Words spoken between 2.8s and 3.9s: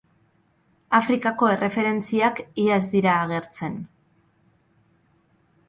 ez dira agertzen.